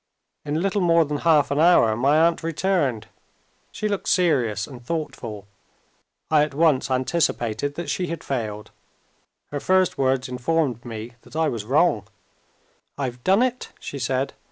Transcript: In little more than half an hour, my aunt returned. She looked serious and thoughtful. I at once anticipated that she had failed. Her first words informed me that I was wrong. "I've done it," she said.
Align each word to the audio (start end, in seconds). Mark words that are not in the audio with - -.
In 0.43 0.61
little 0.61 0.81
more 0.81 1.05
than 1.05 1.17
half 1.17 1.51
an 1.51 1.59
hour, 1.59 1.95
my 1.95 2.17
aunt 2.25 2.41
returned. 2.41 3.05
She 3.71 3.87
looked 3.87 4.07
serious 4.09 4.65
and 4.65 4.83
thoughtful. 4.83 5.45
I 6.31 6.41
at 6.41 6.55
once 6.55 6.89
anticipated 6.89 7.75
that 7.75 7.87
she 7.87 8.07
had 8.07 8.23
failed. 8.23 8.71
Her 9.51 9.59
first 9.59 9.99
words 9.99 10.27
informed 10.27 10.83
me 10.83 11.13
that 11.21 11.35
I 11.35 11.49
was 11.49 11.65
wrong. 11.65 12.07
"I've 12.97 13.23
done 13.23 13.43
it," 13.43 13.69
she 13.79 13.99
said. 13.99 14.33